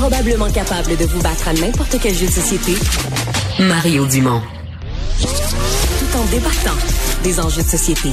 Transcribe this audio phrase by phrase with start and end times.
[0.00, 2.72] probablement capable de vous battre à n'importe quel jeu de société,
[3.58, 4.40] Mario Dumont.
[5.20, 6.78] Tout en débattant
[7.22, 8.08] des enjeux de société.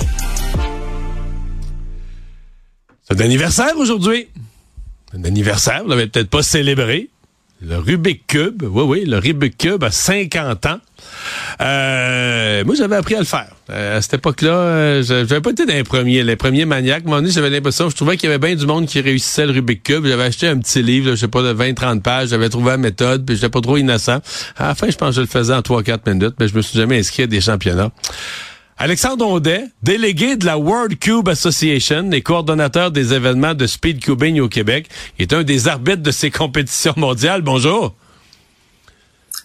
[3.03, 4.27] C'est un anniversaire aujourd'hui.
[5.13, 7.09] Un anniversaire, vous l'avez peut-être pas célébré.
[7.59, 10.79] Le Rubik Cube, oui, oui, le Rubik Cube a 50 ans.
[11.59, 13.47] Euh, moi, j'avais appris à le faire.
[13.71, 17.03] Euh, à cette époque-là, euh, j'avais pas été dans les premiers, les premiers maniaques.
[17.07, 19.81] À j'avais l'impression, je trouvais qu'il y avait bien du monde qui réussissait le Rubik
[19.81, 20.05] Cube.
[20.05, 22.29] J'avais acheté un petit livre, je sais pas, de 20-30 pages.
[22.29, 24.19] J'avais trouvé la méthode, puis j'étais pas trop innocent.
[24.55, 26.61] À la fin, je pense que je le faisais en 3-4 minutes, mais je me
[26.61, 27.91] suis jamais inscrit à des championnats.
[28.79, 34.39] Alexandre Ondet, délégué de la World Cube Association et coordonnateur des événements de speed cubing
[34.39, 37.41] au Québec, est un des arbitres de ces compétitions mondiales.
[37.41, 37.95] Bonjour.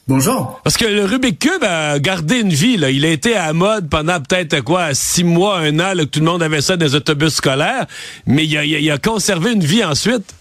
[0.07, 0.61] Bonjour.
[0.65, 2.77] Parce que le Rubik Cube a gardé une vie.
[2.77, 2.91] Là.
[2.91, 6.27] Il a été à mode pendant peut-être quoi, six mois, un an, que tout le
[6.27, 7.87] monde avait ça dans les autobus scolaires,
[8.27, 10.35] mais il a, conservé une vie ensuite.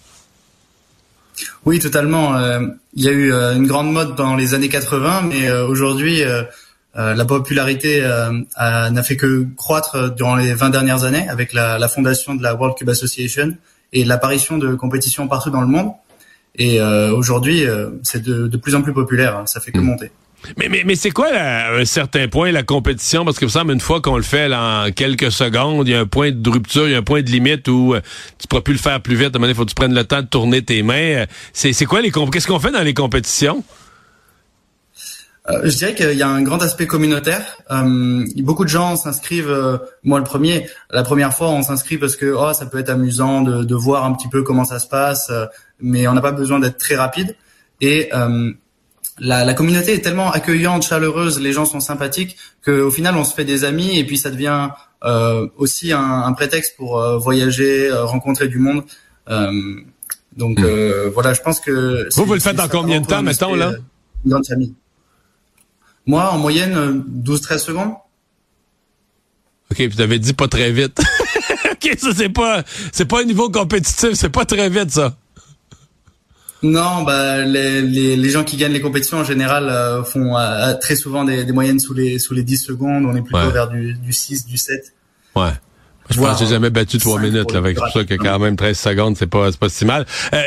[1.63, 2.35] Oui, totalement.
[2.35, 2.59] Euh,
[2.95, 6.23] il y a eu euh, une grande mode dans les années 80, mais euh, aujourd'hui,
[6.97, 11.79] euh, la popularité euh, n'a fait que croître durant les 20 dernières années avec la,
[11.79, 13.55] la fondation de la World Cube Association
[13.93, 15.91] et l'apparition de compétitions partout dans le monde.
[16.55, 17.63] Et euh, aujourd'hui,
[18.03, 19.37] c'est de, de, plus en plus populaire.
[19.37, 19.85] Hein, ça fait que hmm.
[19.85, 20.11] monter.
[20.57, 23.23] Mais, mais, mais c'est quoi à un certain point la compétition?
[23.23, 25.95] Parce que ça me une fois qu'on le fait là, en quelques secondes, il y
[25.95, 27.95] a un point de rupture, il y a un point de limite où
[28.37, 29.27] tu pourras plus le faire plus vite.
[29.27, 31.25] À un moment donné, il faut que tu prennes le temps de tourner tes mains.
[31.53, 33.63] C'est, c'est quoi les Qu'est-ce qu'on fait dans les compétitions?
[35.49, 37.57] Euh, je dirais qu'il y a un grand aspect communautaire.
[37.71, 42.15] Euh, beaucoup de gens s'inscrivent, euh, moi le premier, la première fois on s'inscrit parce
[42.15, 44.87] que oh, ça peut être amusant de, de, voir un petit peu comment ça se
[44.87, 45.31] passe,
[45.79, 47.35] mais on n'a pas besoin d'être très rapide.
[47.81, 48.09] Et
[49.19, 53.33] la, la, communauté est tellement accueillante, chaleureuse, les gens sont sympathiques qu'au final on se
[53.33, 54.69] fait des amis et puis ça devient
[55.57, 58.83] aussi un, un, prétexte pour voyager, rencontrer du monde.
[59.27, 61.09] donc hmm.
[61.15, 62.07] voilà, je pense que...
[62.15, 63.73] Vous, vous le faites dans combien de temps, mettons, là?
[64.23, 64.75] Une grande famille.
[66.05, 67.93] Moi, en moyenne, 12-13 secondes.
[69.71, 70.99] OK, puis tu avais dit pas très vite.
[71.71, 75.15] OK, ça c'est pas c'est pas un niveau compétitif, c'est pas très vite ça.
[76.63, 80.73] Non, bah les, les, les, gens qui gagnent les compétitions en général euh, font euh,
[80.75, 83.67] très souvent des, des, moyennes sous les sous les 10 secondes, on est plutôt vers
[83.67, 84.93] du, du 6, du 7.
[85.35, 85.53] Ouais.
[86.11, 88.77] Je pense que j'ai jamais battu trois minutes, là, avec ça que quand même 13
[88.77, 90.05] secondes, c'est pas, pas si mal.
[90.33, 90.41] Euh,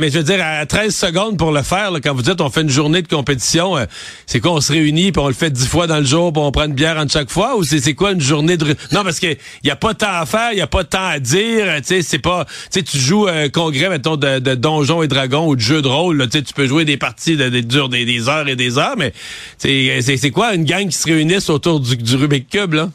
[0.00, 2.50] mais je veux dire, à 13 secondes pour le faire, là, quand vous dites on
[2.50, 3.84] fait une journée de compétition, euh,
[4.26, 6.42] c'est quoi, on se réunit puis on le fait dix fois dans le jour puis
[6.42, 8.66] on prend une bière en chaque fois ou c'est quoi une journée de...
[8.92, 10.88] Non, parce que y a pas de temps à faire, il y a pas de
[10.88, 12.44] temps à dire, tu sais, c'est pas...
[12.44, 15.82] Tu sais, tu joues un congrès, mettons, de, de Donjons et Dragons ou de jeux
[15.82, 18.96] de rôle, tu peux jouer des parties de, de, des, des, heures et des heures,
[18.96, 19.12] mais
[19.58, 22.90] c'est quoi une gang qui se réunissent autour du, du Rubik Cube, là?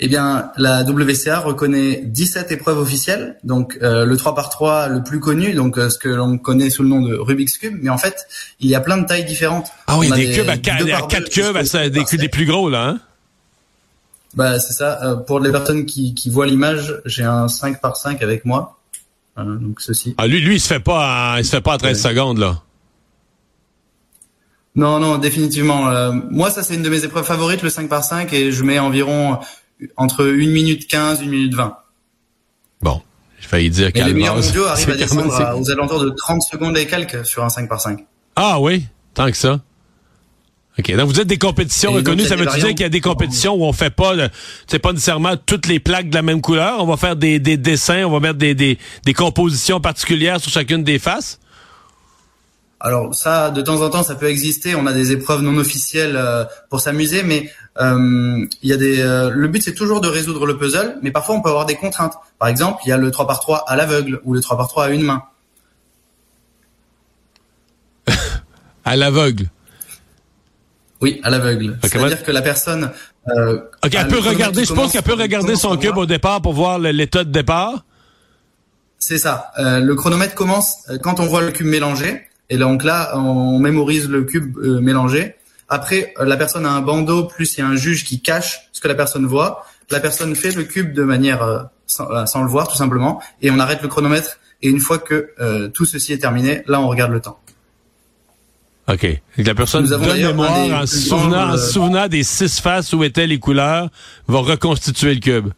[0.00, 5.02] Eh bien, la WCA reconnaît 17 épreuves officielles, donc euh, le 3 par 3 le
[5.02, 7.90] plus connu, donc euh, ce que l'on connaît sous le nom de Rubik's Cube, mais
[7.90, 8.28] en fait,
[8.60, 9.68] il y a plein de tailles différentes.
[9.88, 13.00] Ah oui, des, cubes à 4, cubes, des, cubes des plus gros, là, hein?
[14.34, 15.00] Bah, c'est ça.
[15.02, 18.78] Euh, pour les personnes qui, qui voient l'image, j'ai un 5 par 5 avec moi.
[19.36, 20.14] donc ceci.
[20.16, 22.62] Ah, lui, lui, il se fait pas, il se fait pas à 13 secondes, là.
[24.76, 26.12] Non, non, définitivement.
[26.30, 28.78] moi, ça, c'est une de mes épreuves favorites, le 5 par 5 et je mets
[28.78, 29.40] environ
[29.96, 31.76] entre 1 minute 15, 1 minute 20.
[32.80, 33.02] Bon,
[33.40, 36.76] j'ai failli dire Et les meilleurs mondiaux arrivent à descendre aux alentours de 30 secondes
[36.76, 38.04] et quelques sur un 5 par 5.
[38.36, 39.60] Ah oui, tant que ça.
[40.78, 40.94] OK.
[40.94, 42.24] Donc, vous êtes des compétitions reconnues.
[42.24, 44.14] Ça veut dire qu'il y a des compétitions où on fait pas,
[44.68, 46.82] c'est pas nécessairement toutes les plaques de la même couleur.
[46.82, 50.52] On va faire des, des dessins, on va mettre des, des, des compositions particulières sur
[50.52, 51.40] chacune des faces?
[52.80, 54.76] Alors ça, de temps en temps, ça peut exister.
[54.76, 57.50] On a des épreuves non officielles euh, pour s'amuser, mais
[57.80, 59.00] euh, il y a des.
[59.00, 61.76] Euh, le but c'est toujours de résoudre le puzzle, mais parfois on peut avoir des
[61.76, 62.14] contraintes.
[62.38, 64.68] Par exemple, il y a le 3 par 3 à l'aveugle ou le 3 par
[64.68, 65.22] 3 à une main.
[68.84, 69.46] à l'aveugle.
[71.00, 71.78] Oui, à l'aveugle.
[71.82, 72.90] C'est-à-dire que la personne.
[73.26, 74.64] ok, elle peut regarder.
[74.64, 77.84] Je pense qu'elle peut regarder son cube au départ pour voir l'état de départ.
[78.98, 79.52] C'est ça.
[79.56, 82.28] le chronomètre commence quand on voit le cube mélangé.
[82.50, 85.34] Et donc là, on mémorise le cube euh, mélangé.
[85.68, 88.68] Après, euh, la personne a un bandeau, plus il y a un juge qui cache
[88.72, 89.66] ce que la personne voit.
[89.90, 93.58] La personne fait le cube de manière euh, sans, le voir, tout simplement, et on
[93.58, 94.38] arrête le chronomètre.
[94.60, 97.38] Et une fois que tout ceci est terminé, là, on regarde le temps.
[98.88, 99.06] OK.
[99.36, 103.90] la personne donne mémoire en, souvenant, en souvenant des six faces où étaient les couleurs,
[104.26, 105.50] va reconstituer le cube.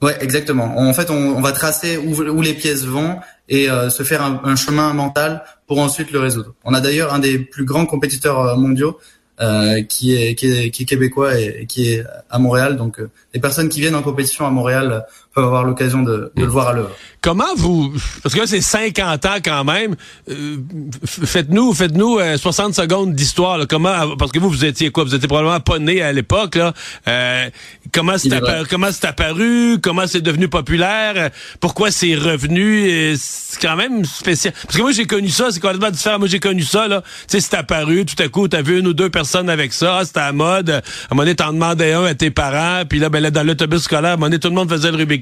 [0.00, 0.78] Ouais, exactement.
[0.78, 3.18] En fait, on, va tracer où, les pièces vont
[3.52, 6.54] et euh, se faire un, chemin mental pour ensuite le résoudre.
[6.64, 8.98] On a d'ailleurs un des plus grands compétiteurs euh, mondiaux
[9.42, 12.76] euh, qui, est, québécois et, qui est à Montréal.
[12.76, 12.98] Donc,
[13.34, 15.04] les personnes qui viennent en compétition à Montréal
[15.34, 16.90] peuvent avoir l'occasion de, de le voir à l'œuvre.
[17.22, 17.94] Comment vous,
[18.24, 19.94] parce que là c'est 50 ans quand même,
[20.28, 20.56] euh,
[21.04, 23.60] faites-nous, faites-nous 60 euh, secondes d'histoire.
[23.68, 26.72] Comment, parce que vous vous étiez quoi, vous étiez probablement pas né à l'époque là.
[27.06, 27.48] Euh,
[27.92, 31.30] comment c'est apparu, comment c'est apparu, comment c'est devenu populaire,
[31.60, 34.52] pourquoi c'est revenu, c'est quand même spécial.
[34.64, 36.18] Parce que moi j'ai connu ça, c'est complètement différent.
[36.18, 38.88] Moi j'ai connu ça là, tu sais c'est apparu, tout à coup t'as vu une
[38.88, 40.70] ou deux personnes avec ça, c'était à mode.
[40.70, 40.80] À un
[41.12, 44.10] moment donné t'en demandais un à tes parents, puis là ben là dans l'autobus scolaire,
[44.10, 45.21] à un moment donné tout le monde faisait le Rubik's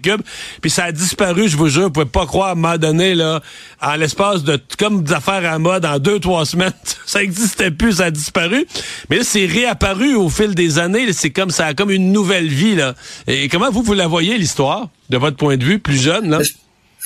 [0.60, 3.14] puis ça a disparu, je vous jure vous pouvez pas croire à un moment donné,
[3.14, 3.40] là,
[3.80, 6.72] en l'espace de, comme des affaires à mode, en deux, trois semaines,
[7.06, 8.66] ça existait plus, ça a disparu.
[9.08, 11.12] Mais là, c'est réapparu au fil des années.
[11.12, 12.94] C'est comme ça a comme une nouvelle vie, là.
[13.26, 16.42] Et comment vous, vous la voyez, l'histoire, de votre point de vue, plus jeune, là?
[16.42, 16.52] Je,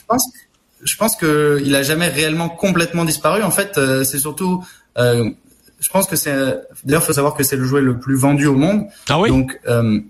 [0.07, 0.29] pense,
[0.83, 3.43] je pense qu'il a jamais réellement complètement disparu.
[3.43, 4.65] En fait, euh, c'est surtout,
[4.99, 5.31] euh,
[5.81, 6.35] je pense que c'est,
[6.85, 8.85] d'ailleurs, faut savoir que c'est le jouet le plus vendu au monde.
[9.09, 9.29] Ah oui?
[9.29, 10.01] Donc, euh,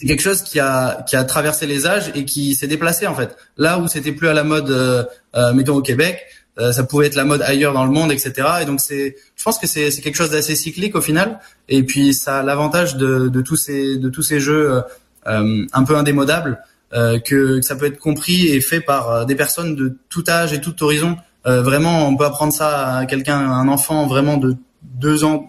[0.00, 3.14] c'est quelque chose qui a qui a traversé les âges et qui s'est déplacé en
[3.14, 3.36] fait.
[3.58, 5.04] Là où c'était plus à la mode, euh,
[5.34, 6.22] euh mettons au Québec,
[6.58, 8.32] euh, ça pouvait être la mode ailleurs dans le monde, etc.
[8.62, 11.38] Et donc c'est, je pense que c'est c'est quelque chose d'assez cyclique au final.
[11.68, 14.82] Et puis ça a l'avantage de de tous ces de tous ces jeux
[15.26, 16.62] euh, un peu indémodables
[16.92, 17.18] que,
[17.58, 20.82] que, ça peut être compris et fait par des personnes de tout âge et tout
[20.82, 21.16] horizon.
[21.44, 25.48] vraiment, on peut apprendre ça à quelqu'un, un enfant vraiment de deux ans.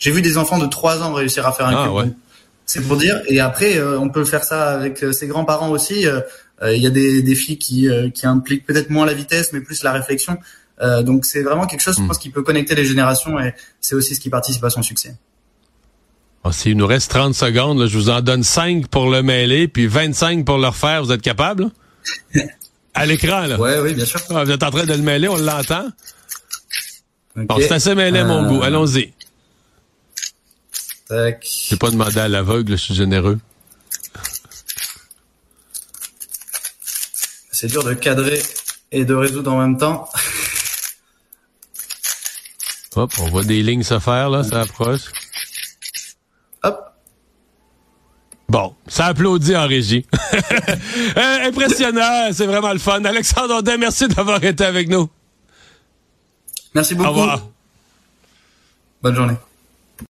[0.00, 2.14] J'ai vu des enfants de trois ans réussir à faire un ah, cube.
[2.70, 3.20] C'est pour dire.
[3.26, 6.06] Et après, euh, on peut faire ça avec euh, ses grands-parents aussi.
[6.06, 6.20] Euh,
[6.62, 9.92] il y a des défis qui, qui impliquent peut-être moins la vitesse, mais plus la
[9.92, 10.36] réflexion.
[11.02, 12.08] donc c'est vraiment quelque chose, je hmm.
[12.08, 15.16] pense, qui peut connecter les générations et c'est aussi ce qui participe à son succès.
[16.44, 19.86] Oh, S'il nous reste 30 secondes, je vous en donne 5 pour le mêler, puis
[19.86, 21.02] 25 pour le refaire.
[21.02, 21.70] Vous êtes capable?
[22.94, 23.56] à l'écran, là.
[23.58, 24.20] Oui, oui, bien sûr.
[24.28, 25.88] Ah, vous êtes en train de le mêler, on l'entend.
[27.36, 28.62] Bon, c'est assez mêlé, mon goût.
[28.62, 29.14] Allons-y.
[31.10, 33.38] J'ai pas demandé à l'aveugle, je suis généreux.
[37.50, 38.40] C'est dur de cadrer
[38.92, 40.08] et de résoudre en même temps.
[42.96, 45.02] Hop, on voit des lignes se faire, là, ça approche.
[46.62, 46.94] Hop.
[48.48, 50.06] Bon, ça applaudit en régie.
[51.16, 53.04] Euh, impressionnant, c'est vraiment le fun.
[53.04, 55.08] Alexandre Audin, merci d'avoir été avec nous.
[56.72, 57.08] Merci beaucoup.
[57.08, 57.48] Au revoir.
[59.02, 59.34] Bonne journée.